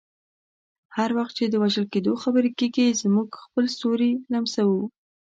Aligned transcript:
هر 0.97 1.09
وخت 1.17 1.33
چې 1.39 1.45
د 1.47 1.55
وژل 1.63 1.85
کیدو 1.93 2.13
خبره 2.23 2.49
کیږي، 2.59 2.87
موږ 3.15 3.29
خپل 3.43 3.65
ستوري 3.75 4.11
لمسوو. 4.31 4.81